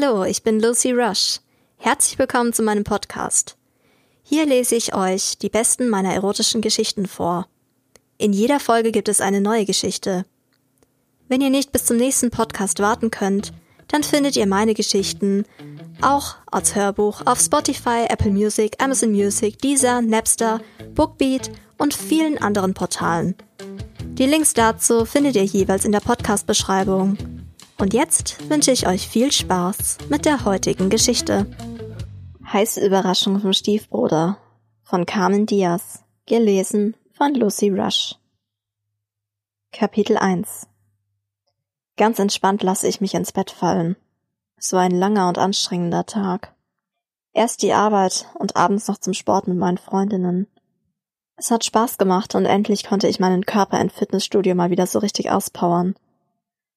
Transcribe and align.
Hallo, 0.00 0.24
ich 0.24 0.42
bin 0.42 0.60
Lucy 0.60 0.92
Rush. 0.92 1.40
Herzlich 1.76 2.18
willkommen 2.18 2.52
zu 2.52 2.62
meinem 2.62 2.84
Podcast. 2.84 3.56
Hier 4.22 4.46
lese 4.46 4.76
ich 4.76 4.94
euch 4.94 5.38
die 5.38 5.48
besten 5.48 5.88
meiner 5.88 6.12
erotischen 6.12 6.60
Geschichten 6.60 7.06
vor. 7.06 7.48
In 8.16 8.32
jeder 8.32 8.60
Folge 8.60 8.92
gibt 8.92 9.08
es 9.08 9.20
eine 9.20 9.40
neue 9.40 9.64
Geschichte. 9.64 10.24
Wenn 11.28 11.40
ihr 11.40 11.50
nicht 11.50 11.72
bis 11.72 11.84
zum 11.84 11.96
nächsten 11.96 12.30
Podcast 12.30 12.78
warten 12.80 13.10
könnt, 13.10 13.52
dann 13.88 14.04
findet 14.04 14.36
ihr 14.36 14.46
meine 14.46 14.74
Geschichten 14.74 15.44
auch 16.00 16.36
als 16.46 16.76
Hörbuch 16.76 17.22
auf 17.26 17.40
Spotify, 17.40 18.04
Apple 18.08 18.30
Music, 18.30 18.76
Amazon 18.80 19.10
Music, 19.10 19.58
Deezer, 19.58 20.00
Napster, 20.00 20.60
Bookbeat 20.94 21.50
und 21.76 21.94
vielen 21.94 22.38
anderen 22.38 22.74
Portalen. 22.74 23.34
Die 24.00 24.26
Links 24.26 24.54
dazu 24.54 25.04
findet 25.04 25.34
ihr 25.34 25.44
jeweils 25.44 25.84
in 25.84 25.92
der 25.92 26.00
Podcast-Beschreibung. 26.00 27.18
Und 27.80 27.94
jetzt 27.94 28.50
wünsche 28.50 28.72
ich 28.72 28.88
euch 28.88 29.08
viel 29.08 29.30
Spaß 29.30 29.98
mit 30.08 30.24
der 30.24 30.44
heutigen 30.44 30.90
Geschichte. 30.90 31.46
Heiße 32.52 32.84
Überraschung 32.84 33.38
vom 33.40 33.52
Stiefbruder 33.52 34.38
von 34.82 35.06
Carmen 35.06 35.46
Diaz, 35.46 36.02
gelesen 36.26 36.96
von 37.12 37.34
Lucy 37.34 37.70
Rush. 37.70 38.16
Kapitel 39.70 40.16
1 40.16 40.66
Ganz 41.96 42.18
entspannt 42.18 42.64
lasse 42.64 42.88
ich 42.88 43.00
mich 43.00 43.14
ins 43.14 43.30
Bett 43.30 43.52
fallen. 43.52 43.94
Es 44.56 44.72
war 44.72 44.80
ein 44.80 44.90
langer 44.98 45.28
und 45.28 45.38
anstrengender 45.38 46.04
Tag. 46.04 46.56
Erst 47.32 47.62
die 47.62 47.74
Arbeit 47.74 48.26
und 48.34 48.56
abends 48.56 48.88
noch 48.88 48.98
zum 48.98 49.14
Sport 49.14 49.46
mit 49.46 49.56
meinen 49.56 49.78
Freundinnen. 49.78 50.48
Es 51.36 51.52
hat 51.52 51.64
Spaß 51.64 51.96
gemacht 51.96 52.34
und 52.34 52.44
endlich 52.44 52.82
konnte 52.82 53.06
ich 53.06 53.20
meinen 53.20 53.46
Körper 53.46 53.80
im 53.80 53.90
Fitnessstudio 53.90 54.56
mal 54.56 54.70
wieder 54.70 54.88
so 54.88 54.98
richtig 54.98 55.30
auspowern. 55.30 55.94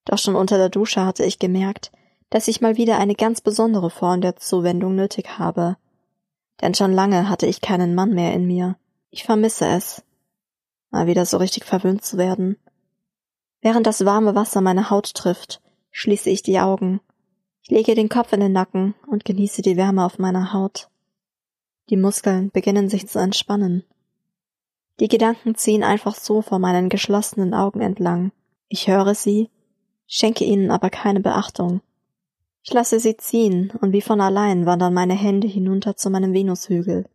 Doch 0.06 0.18
schon 0.18 0.36
unter 0.36 0.58
der 0.58 0.70
Dusche 0.70 1.06
hatte 1.06 1.24
ich 1.24 1.40
gemerkt, 1.40 1.92
dass 2.30 2.48
ich 2.48 2.62
mal 2.62 2.78
wieder 2.78 2.98
eine 2.98 3.16
ganz 3.16 3.42
besondere 3.42 3.90
Form 3.90 4.22
der 4.22 4.36
Zuwendung 4.38 4.96
nötig 4.96 5.38
habe. 5.38 5.78
Denn 6.62 6.74
schon 6.74 6.94
lange 6.94 7.30
hatte 7.30 7.46
ich 7.46 7.62
keinen 7.62 7.96
Mann 7.96 8.14
mehr 8.14 8.34
in 8.34 8.46
mir. 8.48 8.78
Ich 9.10 9.24
vermisse 9.24 9.66
es. 9.68 10.04
Mal 10.90 11.08
wieder 11.08 11.26
so 11.26 11.38
richtig 11.38 11.66
verwöhnt 11.66 12.04
zu 12.04 12.18
werden. 12.18 12.58
Während 13.62 13.86
das 13.86 14.06
warme 14.06 14.34
Wasser 14.36 14.62
meine 14.62 14.90
Haut 14.90 15.14
trifft, 15.14 15.62
schließe 15.92 16.30
ich 16.30 16.42
die 16.42 16.60
Augen. 16.60 17.00
Ich 17.62 17.70
lege 17.70 17.94
den 17.94 18.10
Kopf 18.10 18.34
in 18.34 18.40
den 18.40 18.54
Nacken 18.54 18.96
und 19.08 19.26
genieße 19.26 19.62
die 19.62 19.78
Wärme 19.78 20.06
auf 20.06 20.18
meiner 20.18 20.54
Haut. 20.54 20.90
Die 21.90 21.98
Muskeln 21.98 22.50
beginnen 22.52 22.90
sich 22.90 23.08
zu 23.08 23.20
entspannen. 23.20 23.84
Die 25.00 25.08
Gedanken 25.08 25.56
ziehen 25.56 25.84
einfach 25.84 26.16
so 26.16 26.42
vor 26.42 26.60
meinen 26.60 26.90
geschlossenen 26.90 27.54
Augen 27.54 27.82
entlang. 27.82 28.32
Ich 28.68 28.88
höre 28.88 29.14
sie 29.16 29.50
schenke 30.14 30.44
ihnen 30.44 30.72
aber 30.72 30.90
keine 30.90 31.22
Beachtung. 31.22 31.82
Ich 32.64 32.74
lasse 32.74 33.00
sie 33.00 33.16
ziehen, 33.16 33.72
und 33.82 33.94
wie 33.94 34.02
von 34.02 34.20
allein 34.20 34.66
wandern 34.66 34.94
meine 34.94 35.16
Hände 35.16 35.48
hinunter 35.48 35.96
zu 35.96 36.10
meinem 36.10 36.34
Venushügel. 36.34 37.06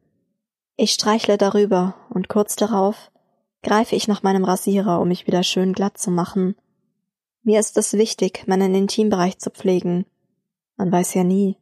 Ich 0.76 0.92
streichle 0.92 1.36
darüber, 1.36 1.94
und 2.08 2.28
kurz 2.28 2.56
darauf 2.56 3.12
greife 3.62 3.94
ich 3.94 4.08
nach 4.08 4.22
meinem 4.22 4.44
Rasierer, 4.44 5.00
um 5.00 5.08
mich 5.08 5.26
wieder 5.26 5.42
schön 5.42 5.74
glatt 5.74 5.98
zu 5.98 6.10
machen. 6.10 6.56
Mir 7.42 7.60
ist 7.60 7.76
es 7.76 7.92
wichtig, 7.92 8.44
meinen 8.46 8.74
Intimbereich 8.74 9.38
zu 9.38 9.50
pflegen. 9.50 10.06
Man 10.76 10.90
weiß 10.90 11.14
ja 11.14 11.22
nie, 11.22 11.56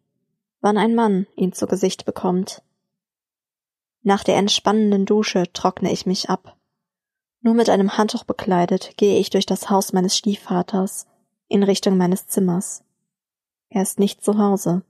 wann 0.60 0.78
ein 0.78 0.94
Mann 0.94 1.26
ihn 1.34 1.52
zu 1.52 1.66
Gesicht 1.66 2.04
bekommt. 2.04 2.62
Nach 4.02 4.22
der 4.22 4.36
entspannenden 4.36 5.04
Dusche 5.04 5.52
trockne 5.52 5.92
ich 5.92 6.06
mich 6.06 6.30
ab. 6.30 6.56
Nur 7.41 7.54
mit 7.54 7.69
einem 7.69 7.98
Handtuch 7.98 8.24
bekleidet 8.24 8.96
gehe 8.96 9.19
ich 9.19 9.30
durch 9.30 9.46
das 9.46 9.69
Haus 9.69 9.92
meines 9.92 10.16
Stiefvaters, 10.16 11.06
in 11.48 11.62
Richtung 11.62 11.97
meines 11.97 12.27
Zimmers. 12.27 12.83
Er 13.69 13.83
ist 13.83 13.98
nicht 13.98 14.25
zu 14.25 14.39
Hause. 14.39 14.83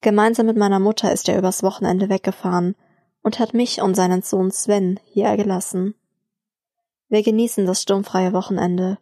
Gemeinsam 0.00 0.46
mit 0.46 0.56
meiner 0.56 0.78
Mutter 0.78 1.12
ist 1.12 1.28
er 1.28 1.38
übers 1.38 1.62
Wochenende 1.62 2.08
weggefahren 2.08 2.76
und 3.22 3.38
hat 3.38 3.54
mich 3.54 3.82
und 3.82 3.94
seinen 3.94 4.22
Sohn 4.22 4.50
Sven 4.50 5.00
hier 5.04 5.36
gelassen. 5.36 5.94
Wir 7.08 7.22
genießen 7.22 7.66
das 7.66 7.82
sturmfreie 7.82 8.32
Wochenende. 8.32 8.98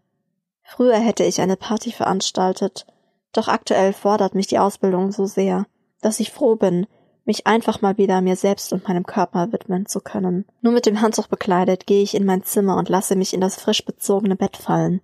Früher 0.63 0.97
hätte 0.97 1.25
ich 1.25 1.41
eine 1.41 1.57
Party 1.57 1.93
veranstaltet, 1.93 2.87
doch 3.33 3.49
aktuell 3.49 3.93
fordert 3.93 4.35
mich 4.35 4.47
die 4.47 4.59
Ausbildung 4.59 5.13
so 5.13 5.27
sehr, 5.27 5.67
dass 6.01 6.21
ich 6.21 6.31
froh 6.31 6.57
bin, 6.57 6.87
mich 7.25 7.47
einfach 7.47 7.83
mal 7.83 7.99
wieder 7.99 8.21
mir 8.21 8.37
selbst 8.37 8.73
und 8.73 8.87
meinem 8.87 9.05
Körper 9.05 9.53
widmen 9.53 9.87
zu 9.87 10.01
können. 10.01 10.45
Nur 10.61 10.73
mit 10.73 10.87
dem 10.87 11.01
Handtuch 11.01 11.27
bekleidet 11.27 11.87
gehe 11.87 12.03
ich 12.03 12.15
in 12.15 12.25
mein 12.25 12.45
Zimmer 12.45 12.77
und 12.77 12.89
lasse 12.89 13.17
mich 13.17 13.35
in 13.35 13.41
das 13.41 13.57
frisch 13.57 13.85
bezogene 13.85 14.37
Bett 14.37 14.57
fallen. 14.57 15.01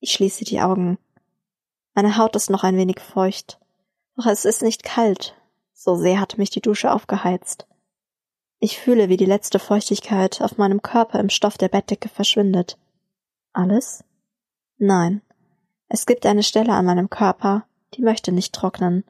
Ich 0.00 0.12
schließe 0.12 0.44
die 0.44 0.60
Augen. 0.60 0.98
Meine 1.94 2.18
Haut 2.18 2.36
ist 2.36 2.50
noch 2.50 2.64
ein 2.64 2.76
wenig 2.76 3.00
feucht, 3.00 3.58
doch 4.16 4.26
es 4.26 4.44
ist 4.44 4.62
nicht 4.62 4.82
kalt, 4.82 5.34
so 5.72 5.96
sehr 5.96 6.20
hat 6.20 6.38
mich 6.38 6.50
die 6.50 6.60
Dusche 6.60 6.92
aufgeheizt. 6.92 7.66
Ich 8.58 8.78
fühle, 8.78 9.08
wie 9.08 9.16
die 9.16 9.26
letzte 9.26 9.58
Feuchtigkeit 9.58 10.40
auf 10.40 10.58
meinem 10.58 10.82
Körper 10.82 11.20
im 11.20 11.28
Stoff 11.28 11.58
der 11.58 11.68
Bettdecke 11.68 12.08
verschwindet. 12.08 12.78
Alles? 13.52 14.04
Nein. 14.78 15.22
Es 15.88 16.06
gibt 16.06 16.26
eine 16.26 16.42
Stelle 16.42 16.72
an 16.72 16.84
meinem 16.84 17.10
Körper, 17.10 17.66
die 17.94 18.02
möchte 18.02 18.32
nicht 18.32 18.54
trocknen. 18.54 19.04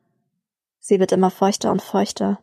Sie 0.79 1.01
wird 1.01 1.13
immer 1.13 1.31
feuchter 1.31 1.73
und 1.73 1.83
feuchter. 1.83 2.41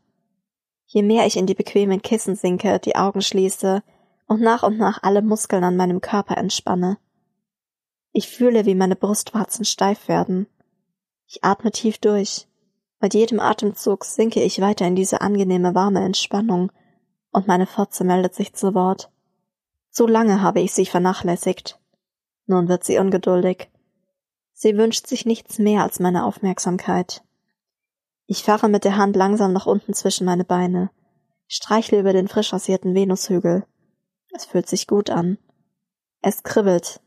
Je 0.85 1.01
mehr 1.01 1.25
ich 1.25 1.37
in 1.37 1.45
die 1.45 1.53
bequemen 1.53 2.01
Kissen 2.01 2.35
sinke, 2.35 2.79
die 2.79 2.95
Augen 2.95 3.21
schließe 3.21 3.83
und 4.27 4.41
nach 4.41 4.63
und 4.63 4.77
nach 4.77 5.01
alle 5.03 5.21
Muskeln 5.21 5.63
an 5.63 5.77
meinem 5.77 6.01
Körper 6.01 6.37
entspanne, 6.37 6.97
ich 8.13 8.29
fühle, 8.29 8.65
wie 8.65 8.75
meine 8.75 8.95
Brustwarzen 8.95 9.65
steif 9.65 10.07
werden. 10.07 10.47
Ich 11.27 11.43
atme 11.43 11.71
tief 11.71 11.97
durch. 11.97 12.47
Mit 13.01 13.15
jedem 13.15 13.39
Atemzug 13.39 14.05
sinke 14.05 14.41
ich 14.41 14.61
weiter 14.61 14.85
in 14.85 14.95
diese 14.95 15.21
angenehme 15.21 15.75
warme 15.75 16.05
Entspannung, 16.05 16.71
und 17.31 17.47
meine 17.47 17.65
Fotze 17.65 18.03
meldet 18.03 18.35
sich 18.35 18.53
zu 18.53 18.75
Wort. 18.75 19.09
Zu 19.89 20.05
lange 20.05 20.41
habe 20.41 20.61
ich 20.61 20.71
sie 20.71 20.85
vernachlässigt. 20.85 21.79
Nun 22.45 22.67
wird 22.67 22.83
sie 22.83 22.99
ungeduldig. 22.99 23.69
Sie 24.53 24.77
wünscht 24.77 25.07
sich 25.07 25.25
nichts 25.25 25.57
mehr 25.57 25.81
als 25.81 25.99
meine 25.99 26.25
Aufmerksamkeit. 26.25 27.23
Ich 28.27 28.43
fahre 28.43 28.69
mit 28.69 28.85
der 28.85 28.95
Hand 28.95 29.15
langsam 29.15 29.51
nach 29.53 29.65
unten 29.65 29.93
zwischen 29.93 30.25
meine 30.25 30.45
Beine, 30.45 30.91
streichle 31.47 31.99
über 31.99 32.13
den 32.13 32.27
frisch 32.27 32.53
rasierten 32.53 32.93
Venushügel. 32.93 33.65
Es 34.31 34.45
fühlt 34.45 34.69
sich 34.69 34.87
gut 34.87 35.09
an. 35.09 35.37
Es 36.21 36.43
kribbelt, 36.43 37.01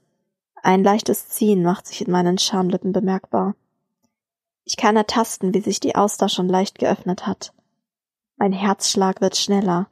ein 0.66 0.82
leichtes 0.82 1.28
Ziehen 1.28 1.62
macht 1.62 1.86
sich 1.86 2.04
in 2.04 2.10
meinen 2.10 2.38
Schamlippen 2.38 2.92
bemerkbar. 2.92 3.54
Ich 4.64 4.76
kann 4.76 4.96
ertasten, 4.96 5.54
wie 5.54 5.60
sich 5.60 5.78
die 5.78 5.94
Auster 5.94 6.28
schon 6.28 6.48
leicht 6.48 6.80
geöffnet 6.80 7.24
hat. 7.24 7.54
Mein 8.36 8.52
Herzschlag 8.52 9.20
wird 9.20 9.36
schneller, 9.36 9.86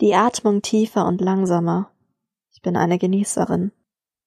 die 0.00 0.16
Atmung 0.16 0.60
tiefer 0.60 1.06
und 1.06 1.20
langsamer. 1.20 1.92
Ich 2.50 2.62
bin 2.62 2.76
eine 2.76 2.98
Genießerin. 2.98 3.70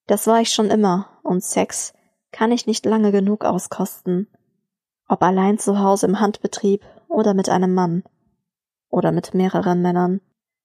Das 0.07 0.27
war 0.27 0.39
ich 0.39 0.53
schon 0.53 0.67
immer, 0.67 1.09
und 1.23 1.43
Sex 1.43 1.93
kann 2.31 2.53
ich 2.53 2.67
nicht 2.67 2.85
lange 2.85 3.11
genug 3.11 3.43
auskosten. 3.43 4.29
Ob 5.09 5.21
allein 5.23 5.59
zu 5.59 5.79
Hause 5.79 6.05
im 6.05 6.21
Handbetrieb 6.21 6.85
oder 7.09 7.33
mit 7.33 7.49
einem 7.49 7.73
Mann. 7.73 8.03
Oder 8.89 9.11
mit 9.11 9.33
mehreren 9.33 9.81
Männern. 9.81 10.21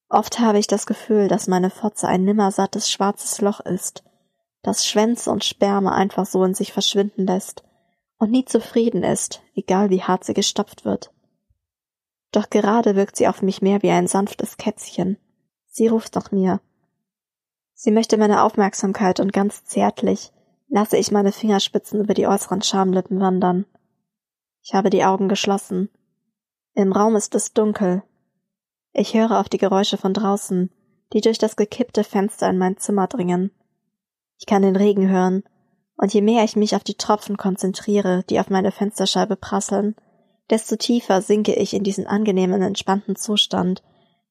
Oft 0.09 0.39
habe 0.39 0.61
ich 0.61 0.69
das 0.69 0.87
Gefühl, 0.87 1.27
dass 1.27 1.49
meine 1.49 1.71
Fotze 1.71 2.07
ein 2.07 2.23
nimmersattes 2.23 2.89
schwarzes 2.89 3.41
Loch 3.41 3.59
ist, 3.59 4.05
das 4.63 4.87
Schwänze 4.87 5.31
und 5.31 5.45
Sperma 5.45 5.95
einfach 5.95 6.27
so 6.27 6.45
in 6.45 6.55
sich 6.55 6.73
verschwinden 6.73 7.27
lässt 7.27 7.65
und 8.19 8.31
nie 8.31 8.45
zufrieden 8.45 9.03
ist, 9.03 9.43
egal 9.55 9.91
wie 9.91 10.03
hart 10.03 10.25
sie 10.25 10.35
gestopft 10.35 10.85
wird. 10.85 11.13
Doch 12.33 12.51
gerade 12.51 12.95
wirkt 12.95 13.17
sie 13.17 13.27
auf 13.27 13.43
mich 13.43 13.63
mehr 13.63 13.83
wie 13.83 13.91
ein 13.91 14.07
sanftes 14.07 14.57
Kätzchen. 14.57 15.17
Sie 15.67 15.89
ruft 15.89 16.15
nach 16.15 16.31
mir. 16.31 16.61
Sie 17.75 17.91
möchte 17.91 18.19
meine 18.19 18.43
Aufmerksamkeit 18.43 19.21
und 19.21 19.33
ganz 19.33 19.65
zärtlich 19.65 20.33
lasse 20.69 20.97
ich 20.97 21.11
meine 21.11 21.33
Fingerspitzen 21.33 22.01
über 22.01 22.15
die 22.15 22.27
äußeren 22.27 22.63
Schamlippen 22.63 23.21
wandern. 23.21 23.67
Ich 24.63 24.75
habe 24.75 24.91
die 24.91 25.05
Augen 25.05 25.29
geschlossen. 25.29 25.89
Im 26.75 26.93
Raum 26.93 27.17
ist 27.17 27.35
es 27.35 27.53
dunkel. 27.53 28.03
Ich 28.93 29.15
höre 29.15 29.41
auf 29.41 29.49
die 29.49 29.59
Geräusche 29.59 29.97
von 29.97 30.13
draußen, 30.13 30.71
die 31.13 31.21
durch 31.21 31.39
das 31.39 31.57
gekippte 31.57 32.05
Fenster 32.05 32.49
in 32.49 32.59
mein 32.59 32.77
Zimmer 32.77 33.07
dringen. 33.07 33.51
Ich 34.41 34.47
kann 34.47 34.63
den 34.63 34.75
Regen 34.75 35.11
hören, 35.11 35.45
und 35.99 36.15
je 36.15 36.23
mehr 36.23 36.45
ich 36.45 36.57
mich 36.57 36.75
auf 36.75 36.83
die 36.83 36.95
Tropfen 36.95 37.37
konzentriere, 37.37 38.25
die 38.31 38.41
auf 38.41 38.49
meine 38.49 38.73
Fensterscheibe 38.73 39.37
prasseln, 39.37 39.95
desto 40.49 40.77
tiefer 40.77 41.21
sinke 41.21 41.55
ich 41.55 41.75
in 41.75 41.85
diesen 41.85 42.07
angenehmen, 42.07 42.63
entspannten 42.63 43.17
Zustand, 43.17 43.83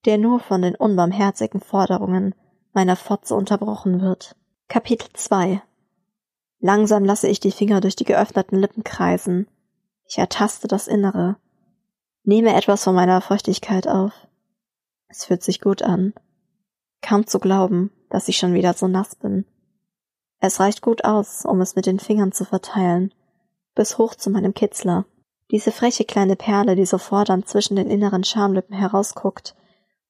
der 0.05 0.17
nur 0.17 0.39
von 0.39 0.63
den 0.63 0.75
unbarmherzigen 0.75 1.61
Forderungen 1.61 2.33
meiner 2.73 2.95
Fotze 2.95 3.35
unterbrochen 3.35 4.01
wird. 4.01 4.35
Kapitel 4.67 5.09
2 5.13 5.61
Langsam 6.59 7.05
lasse 7.05 7.27
ich 7.27 7.39
die 7.39 7.51
Finger 7.51 7.79
durch 7.79 7.95
die 7.95 8.03
geöffneten 8.03 8.57
Lippen 8.57 8.83
kreisen. 8.83 9.47
Ich 10.07 10.17
ertaste 10.17 10.67
das 10.67 10.87
Innere. 10.87 11.37
Nehme 12.23 12.55
etwas 12.55 12.83
von 12.83 12.95
meiner 12.95 13.21
Feuchtigkeit 13.21 13.87
auf. 13.87 14.11
Es 15.07 15.25
fühlt 15.25 15.43
sich 15.43 15.61
gut 15.61 15.83
an. 15.83 16.15
Kaum 17.03 17.27
zu 17.27 17.39
glauben, 17.39 17.91
dass 18.09 18.27
ich 18.27 18.37
schon 18.37 18.55
wieder 18.55 18.73
so 18.73 18.87
nass 18.87 19.15
bin. 19.15 19.45
Es 20.39 20.59
reicht 20.59 20.81
gut 20.81 21.03
aus, 21.03 21.45
um 21.45 21.59
es 21.61 21.75
mit 21.75 21.85
den 21.85 21.99
Fingern 21.99 22.31
zu 22.31 22.45
verteilen, 22.45 23.13
bis 23.75 23.97
hoch 23.97 24.15
zu 24.15 24.29
meinem 24.29 24.53
Kitzler. 24.53 25.05
Diese 25.51 25.71
freche 25.71 26.05
kleine 26.05 26.35
Perle, 26.35 26.75
die 26.75 26.85
so 26.85 26.97
fordernd 26.97 27.47
zwischen 27.47 27.75
den 27.75 27.89
inneren 27.89 28.23
Schamlippen 28.23 28.75
herausguckt 28.75 29.55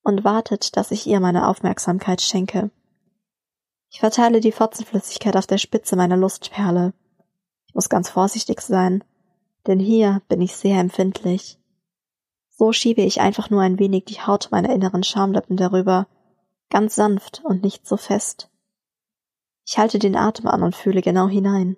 und 0.04 0.24
wartet, 0.24 0.76
dass 0.78 0.92
ich 0.92 1.08
ihr 1.08 1.20
meine 1.20 1.48
Aufmerksamkeit 1.48 2.22
schenke. 2.22 2.70
Ich 3.90 4.02
verteile 4.02 4.40
die 4.40 4.52
Fotzenflüssigkeit 4.52 5.36
auf 5.36 5.48
der 5.48 5.58
Spitze 5.58 5.96
meiner 5.96 6.18
Lustperle. 6.18 6.94
Ich 7.68 7.74
muss 7.74 7.90
ganz 7.90 8.10
vorsichtig 8.10 8.62
sein, 8.62 9.04
denn 9.66 9.80
hier 9.80 10.22
bin 10.28 10.42
ich 10.42 10.56
sehr 10.56 10.80
empfindlich. 10.80 11.60
So 12.50 12.72
schiebe 12.72 13.02
ich 13.02 13.22
einfach 13.22 13.50
nur 13.50 13.62
ein 13.62 13.80
wenig 13.80 14.06
die 14.06 14.22
Haut 14.22 14.50
meiner 14.52 14.70
inneren 14.70 15.04
Schamlippen 15.04 15.58
darüber, 15.58 16.08
ganz 16.70 16.96
sanft 16.96 17.42
und 17.44 17.64
nicht 17.64 17.88
so 17.88 17.98
fest. 17.98 18.50
Ich 19.72 19.78
halte 19.78 20.00
den 20.00 20.16
Atem 20.16 20.48
an 20.48 20.64
und 20.64 20.76
fühle 20.76 21.04
genau 21.04 21.28
hinein. 21.28 21.78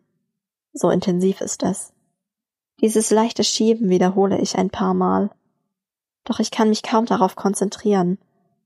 So 0.71 0.89
intensiv 0.89 1.41
ist 1.41 1.61
es. 1.61 1.91
Dieses 2.79 3.11
leichte 3.11 3.43
Schieben 3.43 3.89
wiederhole 3.89 4.39
ich 4.39 4.57
ein 4.57 4.69
paar 4.69 4.93
Mal. 4.93 5.29
Doch 6.23 6.39
ich 6.39 6.51
kann 6.51 6.69
mich 6.69 6.83
kaum 6.83 7.05
darauf 7.05 7.35
konzentrieren, 7.35 8.17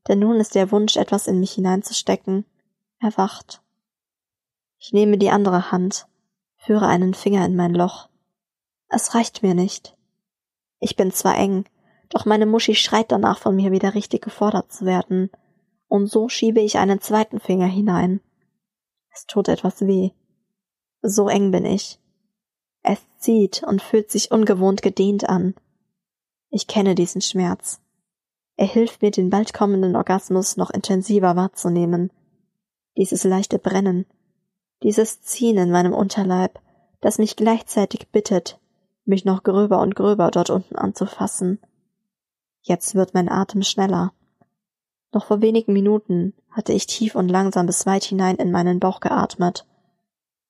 denn 0.08 0.20
nun 0.20 0.40
ist 0.40 0.54
der 0.54 0.72
Wunsch, 0.72 0.96
etwas 0.96 1.26
in 1.26 1.40
mich 1.40 1.54
hineinzustecken, 1.54 2.46
erwacht. 3.00 3.64
Ich 4.78 4.94
nehme 4.94 5.18
die 5.18 5.32
andere 5.32 5.72
Hand, 5.72 6.06
führe 6.58 6.86
einen 6.86 7.16
Finger 7.16 7.48
in 7.48 7.56
mein 7.56 7.74
Loch. 7.74 8.10
Es 8.90 9.16
reicht 9.16 9.42
mir 9.42 9.56
nicht. 9.56 9.98
Ich 10.80 10.96
bin 10.96 11.12
zwar 11.12 11.36
eng, 11.36 11.66
doch 12.10 12.26
meine 12.26 12.46
Muschi 12.46 12.76
schreit 12.76 13.12
danach 13.12 13.40
von 13.40 13.56
mir 13.56 13.72
wieder 13.72 13.96
richtig 13.96 14.22
gefordert 14.22 14.72
zu 14.72 14.86
werden, 14.86 15.32
und 15.88 16.12
so 16.12 16.30
schiebe 16.30 16.62
ich 16.62 16.78
einen 16.78 17.02
zweiten 17.02 17.40
Finger 17.40 17.66
hinein. 17.66 18.22
Es 19.16 19.26
tut 19.28 19.48
etwas 19.48 19.88
weh. 19.88 20.12
So 21.02 21.30
eng 21.30 21.52
bin 21.52 21.66
ich. 21.66 22.02
Es 22.84 23.00
zieht 23.18 23.64
und 23.64 23.82
fühlt 23.82 24.12
sich 24.12 24.30
ungewohnt 24.30 24.82
gedehnt 24.82 25.30
an. 25.30 25.56
Ich 26.50 26.68
kenne 26.68 26.96
diesen 26.96 27.22
Schmerz. 27.22 27.80
Er 28.58 28.68
hilft 28.68 29.02
mir, 29.02 29.12
den 29.12 29.30
bald 29.30 29.54
kommenden 29.54 29.96
Orgasmus 29.96 30.58
noch 30.58 30.70
intensiver 30.70 31.38
wahrzunehmen. 31.38 32.12
Dieses 32.98 33.24
leichte 33.24 33.58
Brennen, 33.58 34.06
dieses 34.84 35.22
Ziehen 35.22 35.58
in 35.58 35.72
meinem 35.72 35.94
Unterleib, 35.94 36.60
das 37.00 37.18
mich 37.18 37.38
gleichzeitig 37.38 38.10
bittet, 38.10 38.60
mich 39.06 39.24
noch 39.24 39.44
gröber 39.44 39.80
und 39.80 39.96
gröber 39.96 40.30
dort 40.30 40.50
unten 40.50 40.76
anzufassen. 40.76 41.60
Jetzt 42.64 42.96
wird 42.96 43.14
mein 43.14 43.30
Atem 43.30 43.64
schneller. 43.64 44.14
Noch 45.16 45.28
vor 45.28 45.40
wenigen 45.40 45.72
Minuten 45.72 46.34
hatte 46.52 46.74
ich 46.74 46.88
tief 46.88 47.16
und 47.16 47.30
langsam 47.30 47.68
bis 47.68 47.86
weit 47.86 48.04
hinein 48.04 48.36
in 48.36 48.52
meinen 48.52 48.82
Bauch 48.82 49.00
geatmet. 49.00 49.66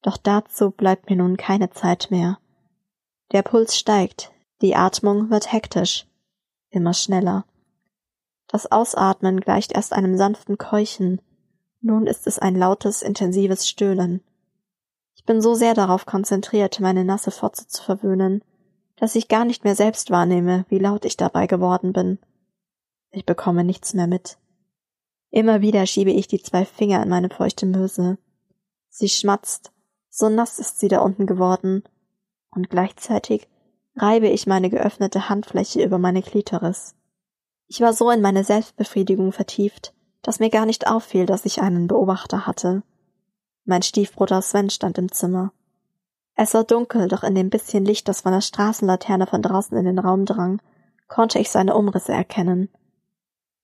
Doch 0.02 0.18
dazu 0.18 0.72
bleibt 0.72 1.08
mir 1.08 1.18
nun 1.18 1.38
keine 1.38 1.70
Zeit 1.70 2.08
mehr. 2.10 2.40
Der 3.32 3.44
Puls 3.44 3.78
steigt, 3.78 4.32
die 4.64 4.76
Atmung 4.76 5.30
wird 5.30 5.54
hektisch, 5.54 6.08
immer 6.72 6.96
schneller. 6.96 7.46
Das 8.48 8.72
Ausatmen 8.72 9.40
gleicht 9.40 9.72
erst 9.72 9.94
einem 9.94 10.18
sanften 10.18 10.58
Keuchen, 10.58 11.22
nun 11.82 12.08
ist 12.08 12.26
es 12.26 12.40
ein 12.40 12.56
lautes, 12.56 13.04
intensives 13.04 13.70
Stöhnen. 13.70 14.24
Ich 15.14 15.26
bin 15.26 15.42
so 15.42 15.54
sehr 15.54 15.76
darauf 15.76 16.08
konzentriert, 16.08 16.80
meine 16.80 17.06
nasse 17.06 17.30
Fotze 17.30 17.68
zu 17.68 17.84
verwöhnen, 17.84 18.44
dass 18.96 19.14
ich 19.14 19.28
gar 19.28 19.46
nicht 19.46 19.64
mehr 19.64 19.76
selbst 19.76 20.10
wahrnehme, 20.10 20.66
wie 20.70 20.80
laut 20.80 21.06
ich 21.06 21.18
dabei 21.18 21.46
geworden 21.46 21.94
bin. 21.94 22.18
Ich 23.12 23.28
bekomme 23.28 23.64
nichts 23.64 23.94
mehr 23.94 24.08
mit. 24.08 24.40
Immer 25.36 25.60
wieder 25.60 25.86
schiebe 25.86 26.12
ich 26.12 26.30
die 26.30 26.42
zwei 26.42 26.64
Finger 26.64 27.04
in 27.04 27.10
meine 27.10 27.30
feuchte 27.30 27.66
Möse. 27.66 28.18
Sie 28.88 29.10
schmatzt, 29.10 29.74
so 30.10 30.30
nass 30.30 30.60
ist 30.60 30.80
sie 30.80 30.88
da 30.88 31.02
unten 31.02 31.26
geworden, 31.26 31.84
und 32.52 32.70
gleichzeitig 32.70 33.50
reibe 33.98 34.30
ich 34.30 34.48
meine 34.48 34.70
geöffnete 34.70 35.28
Handfläche 35.28 35.84
über 35.84 35.98
meine 35.98 36.22
Klitoris. 36.22 36.96
Ich 37.68 37.82
war 37.82 37.92
so 37.92 38.10
in 38.12 38.22
meine 38.22 38.46
Selbstbefriedigung 38.46 39.34
vertieft, 39.34 39.94
dass 40.22 40.40
mir 40.40 40.50
gar 40.50 40.66
nicht 40.66 40.88
auffiel, 40.88 41.26
dass 41.26 41.44
ich 41.44 41.62
einen 41.62 41.88
Beobachter 41.88 42.48
hatte. 42.48 42.84
Mein 43.66 43.82
Stiefbruder 43.82 44.42
Sven 44.42 44.70
stand 44.70 44.98
im 44.98 45.12
Zimmer. 45.12 45.52
Es 46.36 46.54
war 46.54 46.64
dunkel, 46.64 47.10
doch 47.10 47.26
in 47.26 47.36
dem 47.36 47.50
bisschen 47.50 47.84
Licht, 47.84 48.08
das 48.08 48.22
von 48.22 48.32
der 48.32 48.40
Straßenlaterne 48.40 49.28
von 49.28 49.42
draußen 49.42 49.78
in 49.78 49.84
den 49.84 50.00
Raum 50.00 50.24
drang, 50.24 50.62
konnte 51.10 51.40
ich 51.40 51.50
seine 51.50 51.76
Umrisse 51.76 52.14
erkennen. 52.14 52.70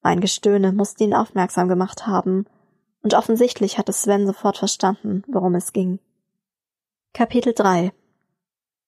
Mein 0.01 0.19
Gestöhne 0.19 0.71
musste 0.71 1.03
ihn 1.03 1.13
aufmerksam 1.13 1.67
gemacht 1.67 2.07
haben, 2.07 2.45
und 3.03 3.13
offensichtlich 3.13 3.77
hatte 3.77 3.93
Sven 3.93 4.27
sofort 4.27 4.57
verstanden, 4.57 5.23
worum 5.27 5.55
es 5.55 5.73
ging. 5.73 5.99
Kapitel 7.13 7.53
3 7.53 7.91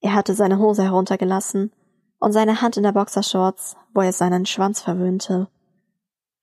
Er 0.01 0.13
hatte 0.13 0.33
seine 0.33 0.60
Hose 0.60 0.83
heruntergelassen 0.83 1.71
und 2.19 2.31
seine 2.31 2.62
Hand 2.62 2.77
in 2.77 2.83
der 2.83 2.92
Boxershorts, 2.92 3.75
wo 3.94 4.01
er 4.01 4.13
seinen 4.13 4.45
Schwanz 4.45 4.81
verwöhnte. 4.81 5.48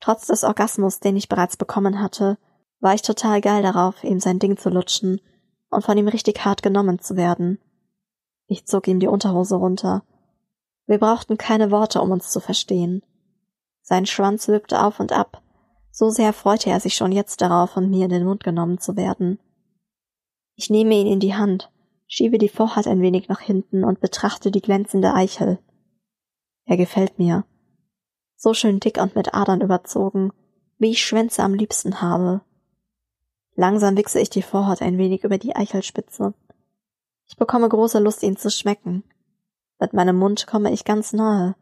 Trotz 0.00 0.26
des 0.26 0.44
Orgasmus, 0.44 1.00
den 1.00 1.16
ich 1.16 1.28
bereits 1.28 1.56
bekommen 1.56 2.00
hatte, 2.00 2.38
war 2.80 2.94
ich 2.94 3.02
total 3.02 3.40
geil 3.40 3.62
darauf, 3.62 4.02
ihm 4.02 4.20
sein 4.20 4.38
Ding 4.38 4.56
zu 4.56 4.70
lutschen 4.70 5.20
und 5.68 5.84
von 5.84 5.96
ihm 5.96 6.08
richtig 6.08 6.44
hart 6.44 6.62
genommen 6.62 6.98
zu 6.98 7.16
werden. 7.16 7.58
Ich 8.46 8.66
zog 8.66 8.88
ihm 8.88 8.98
die 8.98 9.06
Unterhose 9.06 9.56
runter. 9.56 10.02
Wir 10.86 10.98
brauchten 10.98 11.38
keine 11.38 11.70
Worte, 11.70 12.00
um 12.00 12.10
uns 12.10 12.30
zu 12.30 12.40
verstehen. 12.40 13.02
Sein 13.90 14.06
Schwanz 14.06 14.46
wippte 14.46 14.84
auf 14.84 15.00
und 15.00 15.10
ab, 15.10 15.42
so 15.90 16.10
sehr 16.10 16.32
freute 16.32 16.70
er 16.70 16.78
sich 16.78 16.94
schon 16.94 17.10
jetzt 17.10 17.40
darauf, 17.40 17.70
von 17.70 17.90
mir 17.90 18.04
in 18.04 18.10
den 18.10 18.24
Mund 18.24 18.44
genommen 18.44 18.78
zu 18.78 18.96
werden. 18.96 19.40
Ich 20.54 20.70
nehme 20.70 20.94
ihn 20.94 21.08
in 21.08 21.18
die 21.18 21.34
Hand, 21.34 21.72
schiebe 22.06 22.38
die 22.38 22.48
Vorhaut 22.48 22.86
ein 22.86 23.02
wenig 23.02 23.28
nach 23.28 23.40
hinten 23.40 23.82
und 23.82 24.00
betrachte 24.00 24.52
die 24.52 24.60
glänzende 24.60 25.12
Eichel. 25.12 25.58
Er 26.66 26.76
gefällt 26.76 27.18
mir. 27.18 27.44
So 28.36 28.54
schön 28.54 28.78
dick 28.78 28.96
und 28.98 29.16
mit 29.16 29.34
Adern 29.34 29.60
überzogen, 29.60 30.30
wie 30.78 30.90
ich 30.90 31.04
Schwänze 31.04 31.42
am 31.42 31.54
liebsten 31.54 32.00
habe. 32.00 32.42
Langsam 33.56 33.96
wichse 33.96 34.20
ich 34.20 34.30
die 34.30 34.42
Vorhaut 34.42 34.82
ein 34.82 34.98
wenig 34.98 35.24
über 35.24 35.36
die 35.36 35.56
Eichelspitze. 35.56 36.32
Ich 37.26 37.36
bekomme 37.36 37.68
große 37.68 37.98
Lust, 37.98 38.22
ihn 38.22 38.36
zu 38.36 38.52
schmecken. 38.52 39.02
Mit 39.80 39.94
meinem 39.94 40.16
Mund 40.16 40.46
komme 40.46 40.72
ich 40.72 40.84
ganz 40.84 41.12
nahe 41.12 41.56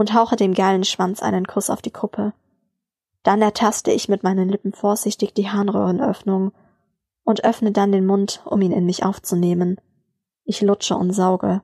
und 0.00 0.14
hauche 0.14 0.34
dem 0.34 0.54
geilen 0.54 0.84
Schwanz 0.84 1.22
einen 1.22 1.46
Kuss 1.46 1.68
auf 1.68 1.82
die 1.82 1.90
Kuppe. 1.90 2.32
Dann 3.22 3.42
ertaste 3.42 3.92
ich 3.92 4.08
mit 4.08 4.22
meinen 4.22 4.48
Lippen 4.48 4.72
vorsichtig 4.72 5.34
die 5.34 5.50
Harnröhrenöffnung 5.50 6.52
und 7.22 7.44
öffne 7.44 7.70
dann 7.70 7.92
den 7.92 8.06
Mund, 8.06 8.40
um 8.46 8.62
ihn 8.62 8.72
in 8.72 8.86
mich 8.86 9.04
aufzunehmen. 9.04 9.78
Ich 10.44 10.62
lutsche 10.62 10.96
und 10.96 11.12
sauge. 11.12 11.60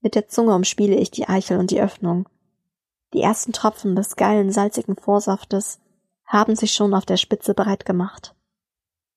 Mit 0.00 0.16
der 0.16 0.26
Zunge 0.26 0.56
umspiele 0.56 0.96
ich 0.96 1.12
die 1.12 1.28
Eichel 1.28 1.58
und 1.60 1.70
die 1.70 1.80
Öffnung. 1.80 2.28
Die 3.14 3.22
ersten 3.22 3.52
Tropfen 3.52 3.94
des 3.94 4.16
geilen, 4.16 4.50
salzigen 4.50 4.96
Vorsaftes 4.96 5.78
haben 6.24 6.56
sich 6.56 6.72
schon 6.72 6.94
auf 6.94 7.06
der 7.06 7.16
Spitze 7.16 7.54
bereit 7.54 7.84
gemacht. 7.84 8.34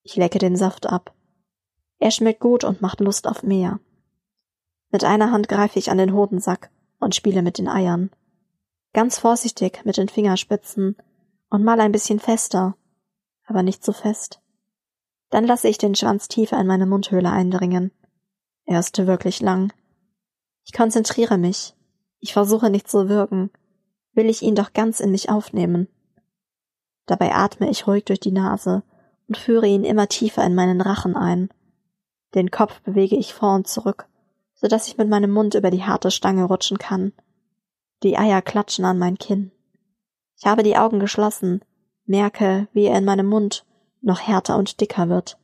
Ich 0.04 0.18
lecke 0.18 0.38
den 0.38 0.56
Saft 0.56 0.86
ab. 0.86 1.16
Er 1.98 2.12
schmeckt 2.12 2.42
gut 2.42 2.64
und 2.64 2.80
macht 2.80 3.00
Lust 3.00 3.28
auf 3.28 3.42
mehr. 3.42 3.80
Mit 4.92 5.04
einer 5.04 5.32
Hand 5.32 5.50
greife 5.50 5.80
ich 5.80 5.90
an 5.90 5.98
den 5.98 6.14
Hodensack 6.14 6.70
und 7.00 7.16
spiele 7.16 7.42
mit 7.42 7.58
den 7.58 7.68
Eiern. 7.68 8.12
Ganz 8.94 9.20
vorsichtig 9.20 9.86
mit 9.86 9.98
den 9.98 10.10
Fingerspitzen 10.10 10.96
und 11.50 11.64
mal 11.64 11.80
ein 11.80 11.92
bisschen 11.92 12.20
fester, 12.20 12.76
aber 13.46 13.64
nicht 13.64 13.86
so 13.86 13.92
fest. 13.92 14.42
Dann 15.30 15.46
lasse 15.46 15.68
ich 15.68 15.78
den 15.78 15.96
Schwanz 15.96 16.28
tiefer 16.28 16.60
in 16.60 16.68
meine 16.68 16.88
Mundhöhle 16.88 17.32
eindringen. 17.32 17.92
Er 18.66 18.80
ist 18.80 18.98
wirklich 19.06 19.42
lang. 19.42 19.72
Ich 20.66 20.74
konzentriere 20.74 21.38
mich. 21.38 21.76
Ich 22.20 22.34
versuche 22.34 22.70
nicht 22.70 22.90
zu 22.90 23.10
wirken. 23.10 23.52
Will 24.14 24.28
ich 24.28 24.42
ihn 24.42 24.56
doch 24.56 24.74
ganz 24.74 25.00
in 25.00 25.12
mich 25.12 25.30
aufnehmen. 25.30 25.88
Dabei 27.06 27.34
atme 27.34 27.70
ich 27.70 27.88
ruhig 27.88 28.06
durch 28.06 28.20
die 28.20 28.32
Nase 28.32 28.84
und 29.28 29.38
führe 29.38 29.68
ihn 29.68 29.84
immer 29.84 30.08
tiefer 30.08 30.44
in 30.44 30.56
meinen 30.56 30.82
Rachen 30.82 31.16
ein. 31.16 31.50
Den 32.36 32.52
Kopf 32.52 32.82
bewege 32.82 33.16
ich 33.16 33.34
vor 33.34 33.56
und 33.56 33.68
zurück, 33.68 34.08
so 34.54 34.68
dass 34.68 34.88
ich 34.88 34.98
mit 34.98 35.10
meinem 35.10 35.32
Mund 35.32 35.56
über 35.56 35.72
die 35.72 35.84
harte 35.84 36.12
Stange 36.12 36.44
rutschen 36.44 36.78
kann. 36.78 37.14
Die 38.02 38.18
Eier 38.18 38.42
klatschen 38.42 38.86
an 38.86 38.98
mein 38.98 39.18
Kinn. 39.18 39.52
Ich 40.38 40.46
habe 40.46 40.64
die 40.64 40.78
Augen 40.78 41.02
geschlossen, 41.02 41.62
merke, 42.06 42.70
wie 42.72 42.86
er 42.86 42.98
in 42.98 43.04
meinem 43.04 43.26
Mund 43.26 43.66
noch 44.02 44.22
härter 44.22 44.58
und 44.58 44.80
dicker 44.80 45.10
wird. 45.10 45.38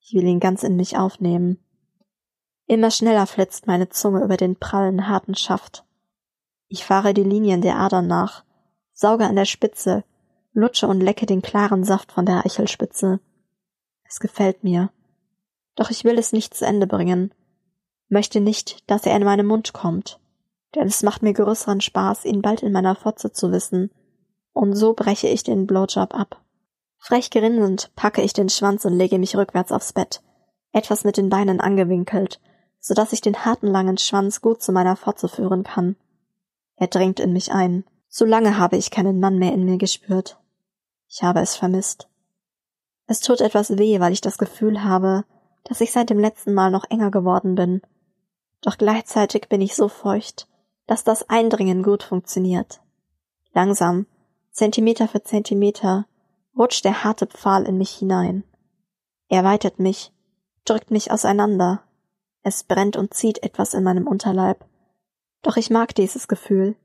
Ich 0.00 0.14
will 0.14 0.24
ihn 0.24 0.38
ganz 0.38 0.62
in 0.62 0.76
mich 0.76 0.96
aufnehmen. 0.96 1.58
Immer 2.66 2.92
schneller 2.92 3.26
flitzt 3.26 3.66
meine 3.66 3.88
Zunge 3.88 4.22
über 4.22 4.36
den 4.36 4.54
prallen, 4.56 5.08
harten 5.08 5.34
Schaft. 5.34 5.84
Ich 6.68 6.84
fahre 6.84 7.14
die 7.14 7.24
Linien 7.24 7.62
der 7.62 7.76
Adern 7.76 8.06
nach, 8.06 8.44
sauge 8.92 9.26
an 9.26 9.34
der 9.34 9.44
Spitze, 9.44 10.04
lutsche 10.52 10.86
und 10.86 11.00
lecke 11.00 11.26
den 11.26 11.42
klaren 11.42 11.82
Saft 11.82 12.12
von 12.12 12.26
der 12.26 12.46
Eichelspitze. 12.46 13.18
Es 14.04 14.20
gefällt 14.20 14.62
mir. 14.62 14.92
Doch 15.74 15.90
ich 15.90 16.04
will 16.04 16.16
es 16.16 16.32
nicht 16.32 16.54
zu 16.54 16.64
Ende 16.64 16.86
bringen. 16.86 17.34
Möchte 18.08 18.40
nicht, 18.40 18.88
dass 18.88 19.04
er 19.04 19.16
in 19.16 19.24
meinen 19.24 19.46
Mund 19.46 19.72
kommt 19.72 20.20
denn 20.74 20.86
es 20.86 21.02
macht 21.02 21.22
mir 21.22 21.32
größeren 21.32 21.80
Spaß, 21.80 22.24
ihn 22.24 22.42
bald 22.42 22.62
in 22.62 22.72
meiner 22.72 22.94
Fotze 22.94 23.32
zu 23.32 23.52
wissen. 23.52 23.90
Und 24.52 24.74
so 24.74 24.94
breche 24.94 25.28
ich 25.28 25.42
den 25.42 25.66
Blowjob 25.66 26.14
ab. 26.14 26.42
Frech 26.98 27.30
grinsend 27.30 27.90
packe 27.96 28.22
ich 28.22 28.32
den 28.32 28.48
Schwanz 28.48 28.84
und 28.84 28.96
lege 28.96 29.18
mich 29.18 29.36
rückwärts 29.36 29.72
aufs 29.72 29.92
Bett, 29.92 30.22
etwas 30.72 31.04
mit 31.04 31.16
den 31.16 31.30
Beinen 31.30 31.60
angewinkelt, 31.60 32.40
so 32.78 32.94
dass 32.94 33.12
ich 33.12 33.20
den 33.20 33.44
harten 33.44 33.66
langen 33.66 33.98
Schwanz 33.98 34.40
gut 34.40 34.62
zu 34.62 34.72
meiner 34.72 34.96
Fotze 34.96 35.28
führen 35.28 35.64
kann. 35.64 35.96
Er 36.76 36.86
dringt 36.86 37.20
in 37.20 37.32
mich 37.32 37.52
ein. 37.52 37.84
So 38.08 38.24
lange 38.24 38.58
habe 38.58 38.76
ich 38.76 38.90
keinen 38.90 39.20
Mann 39.20 39.38
mehr 39.38 39.52
in 39.52 39.64
mir 39.64 39.78
gespürt. 39.78 40.38
Ich 41.08 41.22
habe 41.22 41.40
es 41.40 41.56
vermisst. 41.56 42.08
Es 43.06 43.20
tut 43.20 43.40
etwas 43.40 43.78
weh, 43.78 44.00
weil 44.00 44.12
ich 44.12 44.20
das 44.20 44.38
Gefühl 44.38 44.84
habe, 44.84 45.24
dass 45.64 45.80
ich 45.80 45.92
seit 45.92 46.10
dem 46.10 46.18
letzten 46.18 46.54
Mal 46.54 46.70
noch 46.70 46.88
enger 46.90 47.10
geworden 47.10 47.54
bin. 47.54 47.82
Doch 48.60 48.78
gleichzeitig 48.78 49.48
bin 49.48 49.60
ich 49.60 49.74
so 49.74 49.88
feucht, 49.88 50.48
dass 50.86 51.04
das 51.04 51.28
Eindringen 51.28 51.82
gut 51.82 52.02
funktioniert. 52.02 52.80
Langsam, 53.52 54.06
Zentimeter 54.50 55.08
für 55.08 55.22
Zentimeter, 55.22 56.06
rutscht 56.56 56.84
der 56.84 57.04
harte 57.04 57.26
Pfahl 57.26 57.64
in 57.64 57.78
mich 57.78 57.90
hinein. 57.90 58.44
Er 59.28 59.44
weitet 59.44 59.78
mich, 59.78 60.12
drückt 60.64 60.90
mich 60.90 61.10
auseinander. 61.10 61.82
Es 62.42 62.64
brennt 62.64 62.96
und 62.96 63.14
zieht 63.14 63.42
etwas 63.42 63.74
in 63.74 63.82
meinem 63.82 64.06
Unterleib. 64.06 64.64
Doch 65.42 65.56
ich 65.56 65.70
mag 65.70 65.94
dieses 65.94 66.28
Gefühl. 66.28 66.76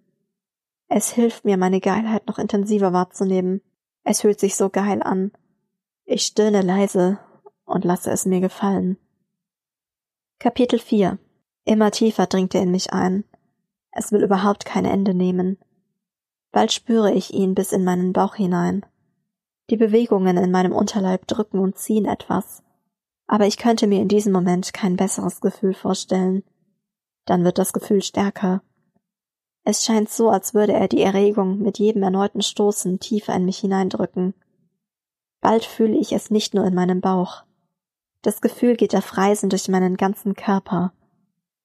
Es 0.88 1.12
hilft 1.12 1.44
mir, 1.44 1.58
meine 1.58 1.82
Geilheit 1.82 2.28
noch 2.28 2.38
intensiver 2.38 2.94
wahrzunehmen. 2.94 3.62
Es 4.04 4.22
fühlt 4.22 4.40
sich 4.40 4.56
so 4.56 4.70
geil 4.70 5.04
an. 5.04 5.32
Ich 6.06 6.24
stöhne 6.24 6.62
leise 6.62 7.20
und 7.66 7.84
lasse 7.84 8.12
es 8.12 8.26
mir 8.26 8.40
gefallen. 8.40 8.98
Kapitel 10.40 10.80
4 10.80 11.20
Immer 11.66 11.92
tiefer 11.92 12.28
dringt 12.28 12.56
er 12.56 12.62
in 12.62 12.72
mich 12.72 12.94
ein. 12.94 13.26
Es 14.00 14.12
will 14.12 14.24
überhaupt 14.24 14.64
kein 14.64 14.86
Ende 14.86 15.16
nehmen. 15.16 15.58
Bald 16.52 16.72
spüre 16.72 17.12
ich 17.12 17.34
ihn 17.34 17.56
bis 17.56 17.72
in 17.72 17.84
meinen 17.84 18.14
Bauch 18.14 18.36
hinein. 18.36 18.86
Die 19.72 19.76
Bewegungen 19.76 20.38
in 20.38 20.52
meinem 20.52 20.72
Unterleib 20.72 21.26
drücken 21.26 21.58
und 21.58 21.80
ziehen 21.80 22.06
etwas. 22.06 22.62
Aber 23.26 23.48
ich 23.48 23.58
könnte 23.58 23.88
mir 23.88 24.00
in 24.00 24.08
diesem 24.08 24.34
Moment 24.34 24.72
kein 24.72 24.98
besseres 24.98 25.42
Gefühl 25.42 25.74
vorstellen. 25.74 26.44
Dann 27.26 27.44
wird 27.44 27.58
das 27.58 27.74
Gefühl 27.74 28.04
stärker. 28.04 28.62
Es 29.64 29.84
scheint 29.84 30.10
so, 30.10 30.30
als 30.30 30.54
würde 30.54 30.74
er 30.74 30.88
die 30.88 31.02
Erregung 31.02 31.58
mit 31.58 31.80
jedem 31.80 32.04
erneuten 32.04 32.44
Stoßen 32.44 33.00
tiefer 33.00 33.34
in 33.34 33.46
mich 33.46 33.58
hineindrücken. 33.58 34.36
Bald 35.42 35.66
fühle 35.66 35.98
ich 35.98 36.12
es 36.12 36.30
nicht 36.30 36.54
nur 36.54 36.66
in 36.66 36.76
meinem 36.76 37.02
Bauch. 37.02 37.46
Das 38.22 38.42
Gefühl 38.42 38.76
geht 38.76 38.96
auf 38.96 39.18
Reisen 39.18 39.50
durch 39.50 39.68
meinen 39.70 39.98
ganzen 39.98 40.36
Körper. 40.36 40.94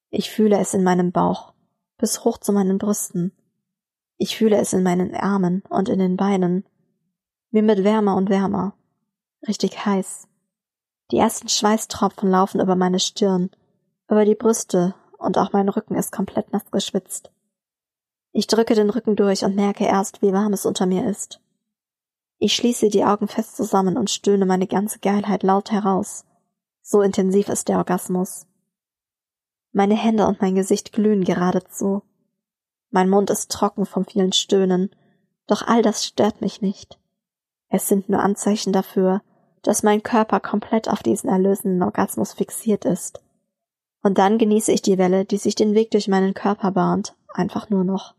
Ich 0.08 0.30
fühle 0.30 0.58
es 0.58 0.72
in 0.72 0.82
meinem 0.82 1.12
Bauch, 1.12 1.51
bis 2.02 2.24
hoch 2.24 2.38
zu 2.38 2.52
meinen 2.52 2.78
Brüsten. 2.78 3.30
Ich 4.18 4.36
fühle 4.36 4.56
es 4.56 4.72
in 4.72 4.82
meinen 4.82 5.14
Armen 5.14 5.62
und 5.70 5.88
in 5.88 6.00
den 6.00 6.16
Beinen. 6.16 6.66
Mir 7.52 7.64
wird 7.64 7.84
wärmer 7.84 8.16
und 8.16 8.28
wärmer. 8.28 8.74
Richtig 9.46 9.86
heiß. 9.86 10.26
Die 11.12 11.18
ersten 11.18 11.48
Schweißtropfen 11.48 12.28
laufen 12.28 12.60
über 12.60 12.74
meine 12.74 12.98
Stirn, 12.98 13.50
über 14.10 14.24
die 14.24 14.34
Brüste 14.34 14.96
und 15.16 15.38
auch 15.38 15.52
mein 15.52 15.68
Rücken 15.68 15.94
ist 15.94 16.10
komplett 16.10 16.52
nass 16.52 16.68
geschwitzt. 16.72 17.30
Ich 18.32 18.48
drücke 18.48 18.74
den 18.74 18.90
Rücken 18.90 19.14
durch 19.14 19.44
und 19.44 19.54
merke 19.54 19.84
erst, 19.84 20.22
wie 20.22 20.32
warm 20.32 20.54
es 20.54 20.66
unter 20.66 20.86
mir 20.86 21.08
ist. 21.08 21.40
Ich 22.38 22.56
schließe 22.56 22.88
die 22.88 23.04
Augen 23.04 23.28
fest 23.28 23.54
zusammen 23.54 23.96
und 23.96 24.10
stöhne 24.10 24.44
meine 24.44 24.66
ganze 24.66 24.98
Geilheit 24.98 25.44
laut 25.44 25.70
heraus. 25.70 26.24
So 26.82 27.00
intensiv 27.00 27.48
ist 27.48 27.68
der 27.68 27.78
Orgasmus. 27.78 28.48
Meine 29.72 29.96
Hände 29.96 30.26
und 30.26 30.40
mein 30.40 30.54
Gesicht 30.54 30.92
glühen 30.92 31.24
geradezu. 31.24 32.02
Mein 32.90 33.08
Mund 33.08 33.30
ist 33.30 33.50
trocken 33.50 33.86
vom 33.86 34.04
vielen 34.04 34.32
Stöhnen, 34.32 34.90
doch 35.46 35.66
all 35.66 35.82
das 35.82 36.04
stört 36.04 36.40
mich 36.42 36.60
nicht. 36.60 36.98
Es 37.68 37.88
sind 37.88 38.10
nur 38.10 38.20
Anzeichen 38.20 38.72
dafür, 38.72 39.22
dass 39.62 39.82
mein 39.82 40.02
Körper 40.02 40.40
komplett 40.40 40.88
auf 40.88 41.02
diesen 41.02 41.30
erlösenden 41.30 41.82
Orgasmus 41.82 42.34
fixiert 42.34 42.84
ist. 42.84 43.22
Und 44.02 44.18
dann 44.18 44.36
genieße 44.36 44.72
ich 44.72 44.82
die 44.82 44.98
Welle, 44.98 45.24
die 45.24 45.38
sich 45.38 45.54
den 45.54 45.74
Weg 45.74 45.90
durch 45.90 46.08
meinen 46.08 46.34
Körper 46.34 46.72
bahnt, 46.72 47.16
einfach 47.32 47.70
nur 47.70 47.84
noch. 47.84 48.14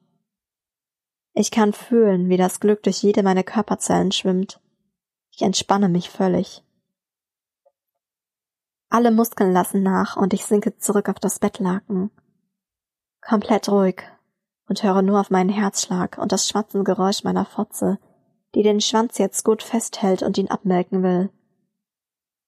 Ich 1.34 1.52
kann 1.52 1.74
fühlen, 1.74 2.30
wie 2.30 2.38
das 2.38 2.60
Glück 2.60 2.84
durch 2.84 3.04
jede 3.04 3.22
meiner 3.22 3.44
Körperzellen 3.44 4.12
schwimmt. 4.12 4.60
Ich 5.32 5.42
entspanne 5.42 5.90
mich 5.90 6.10
völlig. 6.10 6.64
Alle 8.94 9.10
Muskeln 9.10 9.52
lassen 9.52 9.82
nach 9.82 10.18
und 10.18 10.36
ich 10.36 10.46
sinke 10.46 10.78
zurück 10.78 11.10
auf 11.10 11.18
das 11.18 11.40
Bettlaken. 11.40 12.12
Komplett 13.22 13.68
ruhig 13.68 14.04
und 14.70 14.84
höre 14.84 15.02
nur 15.02 15.20
auf 15.20 15.32
meinen 15.32 15.50
Herzschlag 15.50 16.20
und 16.20 16.32
das 16.32 16.48
schwatzende 16.48 16.84
Geräusch 16.84 17.24
meiner 17.24 17.44
Fotze, 17.44 17.98
die 18.54 18.62
den 18.62 18.82
Schwanz 18.82 19.18
jetzt 19.18 19.44
gut 19.44 19.64
festhält 19.64 20.22
und 20.22 20.38
ihn 20.38 20.52
abmelken 20.52 21.02
will. 21.02 21.32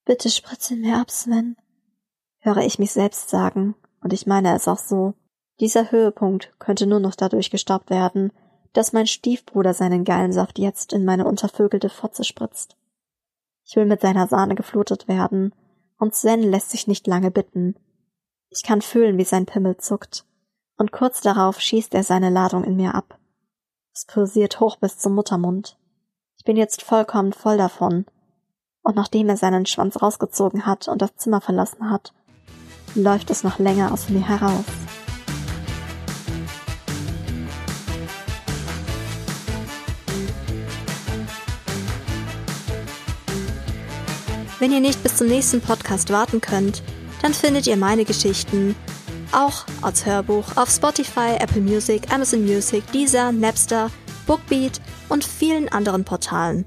Bitte 0.06 0.30
spritze 0.30 0.75
mir 0.75 1.00
ab, 1.00 1.10
Sven, 1.10 1.58
höre 2.42 2.58
ich 2.62 2.78
mich 2.78 2.92
selbst 2.92 3.32
sagen, 3.32 3.74
und 4.04 4.14
ich 4.14 4.28
meine 4.28 4.54
es 4.54 4.68
auch 4.68 4.78
so. 4.78 5.16
Dieser 5.60 5.90
Höhepunkt 5.90 6.54
könnte 6.60 6.86
nur 6.86 7.00
noch 7.00 7.16
dadurch 7.16 7.50
gestoppt 7.50 7.90
werden, 7.90 8.32
dass 8.72 8.94
mein 8.94 9.08
Stiefbruder 9.08 9.74
seinen 9.74 10.04
geilen 10.04 10.32
Saft 10.32 10.60
jetzt 10.60 10.94
in 10.94 11.06
meine 11.06 11.25
untervögelte 11.25 11.90
Fotze 11.90 12.24
spritzt. 12.24 12.78
Ich 13.64 13.75
will 13.75 13.88
mit 13.88 14.02
seiner 14.02 14.28
Sahne 14.28 14.54
geflutet 14.54 15.08
werden, 15.08 15.52
und 15.98 16.16
Sven 16.16 16.42
lässt 16.42 16.70
sich 16.72 16.88
nicht 16.88 17.08
lange 17.08 17.32
bitten. 17.32 17.75
Ich 18.50 18.64
kann 18.64 18.82
fühlen, 18.82 19.18
wie 19.18 19.24
sein 19.24 19.46
Pimmel 19.46 19.78
zuckt, 19.78 20.25
und 20.78 20.92
kurz 20.92 21.22
darauf 21.22 21.60
schießt 21.60 21.94
er 21.94 22.04
seine 22.04 22.30
Ladung 22.30 22.64
in 22.64 22.75
mir 22.75 22.96
ab. 22.96 23.20
Es 23.94 24.06
pulsiert 24.06 24.60
hoch 24.60 24.78
bis 24.78 24.98
zum 24.98 25.16
Muttermund. 25.16 25.78
Ich 26.38 26.44
bin 26.44 26.58
jetzt 26.58 26.82
vollkommen 26.82 27.34
voll 27.34 27.58
davon, 27.58 28.06
und 28.84 28.96
nachdem 28.96 29.30
er 29.30 29.38
seinen 29.38 29.66
Schwanz 29.66 30.02
rausgezogen 30.02 30.66
hat 30.66 30.88
und 30.88 31.02
das 31.02 31.16
Zimmer 31.16 31.42
verlassen 31.42 31.90
hat, 31.90 32.14
läuft 32.94 33.30
es 33.30 33.44
noch 33.44 33.60
länger 33.60 33.92
aus 33.92 34.10
mir 34.10 34.28
heraus. 34.28 34.66
Wenn 44.60 44.72
ihr 44.72 44.80
nicht 44.80 45.04
bis 45.04 45.18
zum 45.18 45.28
nächsten 45.28 45.60
Podcast 45.60 46.12
warten 46.12 46.40
könnt, 46.40 46.82
dann 47.22 47.34
findet 47.34 47.68
ihr 47.68 47.76
meine 47.76 48.06
Geschichten 48.06 48.76
auch 49.32 49.66
als 49.82 50.06
Hörbuch 50.06 50.46
auf 50.56 50.70
Spotify, 50.70 51.36
Apple 51.40 51.62
Music, 51.62 52.12
Amazon 52.14 52.46
Music, 52.46 52.90
Deezer, 52.92 53.32
Napster, 53.32 53.92
Bookbeat 54.26 54.80
und 55.10 55.26
vielen 55.26 55.68
anderen 55.70 56.06
Portalen. 56.06 56.66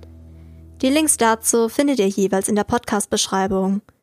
Die 0.82 0.90
Links 0.90 1.16
dazu 1.16 1.68
findet 1.68 1.98
ihr 1.98 2.08
jeweils 2.08 2.48
in 2.48 2.56
der 2.56 2.64
Podcast-Beschreibung. 2.64 3.80